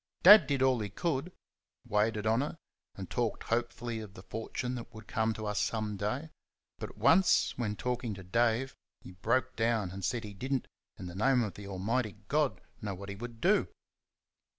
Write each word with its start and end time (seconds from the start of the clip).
Dad 0.23 0.47
did 0.47 0.63
all 0.63 0.79
he 0.79 0.89
could 0.89 1.31
waited 1.85 2.25
on 2.25 2.41
her, 2.41 2.57
and 2.95 3.07
talked 3.07 3.43
hopefully 3.43 3.99
of 3.99 4.15
the 4.15 4.23
fortune 4.23 4.75
which 4.77 4.87
would 4.93 5.07
come 5.07 5.31
to 5.35 5.45
us 5.45 5.59
some 5.59 5.95
day; 5.95 6.31
but 6.79 6.97
once, 6.97 7.55
when 7.55 7.75
talking 7.75 8.15
to 8.15 8.23
Dave, 8.23 8.75
he 9.01 9.11
broke 9.11 9.55
down, 9.55 9.91
and 9.91 10.03
said 10.03 10.23
he 10.23 10.33
did 10.33 10.53
n't, 10.53 10.67
in 10.97 11.05
the 11.05 11.13
name 11.13 11.43
of 11.43 11.53
the 11.53 11.67
Almighty 11.67 12.15
God, 12.29 12.61
know 12.81 12.95
what 12.95 13.09
he 13.09 13.15
would 13.15 13.39
do! 13.39 13.67